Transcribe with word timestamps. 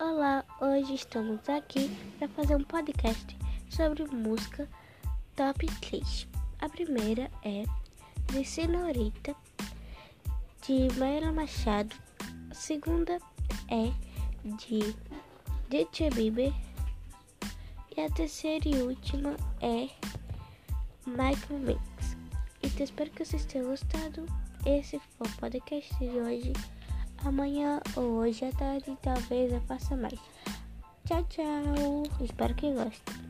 Olá, 0.00 0.42
hoje 0.62 0.94
estamos 0.94 1.46
aqui 1.46 1.94
para 2.18 2.26
fazer 2.28 2.56
um 2.56 2.64
podcast 2.64 3.36
sobre 3.68 4.06
música 4.06 4.66
top 5.36 5.66
3. 5.66 6.26
A 6.58 6.70
primeira 6.70 7.30
é 7.44 7.64
de 8.32 8.42
Senhorita, 8.42 9.36
de 10.66 10.88
Maíra 10.98 11.30
Machado. 11.30 11.94
A 12.50 12.54
segunda 12.54 13.18
é 13.68 13.92
de 14.42 14.96
DJ 15.68 16.08
Bieber. 16.08 16.54
E 17.94 18.00
a 18.00 18.08
terceira 18.08 18.70
e 18.70 18.80
última 18.80 19.36
é 19.60 19.90
Michael 21.06 21.60
Mix. 21.60 22.16
Então 22.62 22.84
espero 22.84 23.10
que 23.10 23.22
vocês 23.22 23.44
tenham 23.44 23.68
gostado. 23.68 24.24
Esse 24.64 24.98
foi 25.18 25.26
o 25.26 25.36
podcast 25.36 25.94
de 25.98 26.08
hoje. 26.08 26.79
Amanhã 27.24 27.80
ou 27.96 28.20
hoje 28.20 28.44
à 28.46 28.52
tarde 28.52 28.96
talvez 29.02 29.52
eu 29.52 29.60
faça 29.62 29.94
mais. 29.94 30.18
Tchau, 31.06 31.24
tchau. 31.28 32.02
Espero 32.20 32.54
que 32.54 32.72
gostem. 32.72 33.29